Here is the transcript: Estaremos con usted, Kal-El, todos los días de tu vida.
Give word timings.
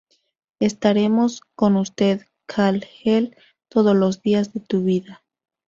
Estaremos 0.59 1.41
con 1.53 1.75
usted, 1.77 2.25
Kal-El, 2.47 3.37
todos 3.69 3.95
los 3.95 4.23
días 4.23 4.51
de 4.51 4.59
tu 4.59 4.81
vida. 4.81 5.21